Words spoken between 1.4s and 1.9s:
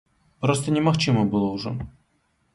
ўжо.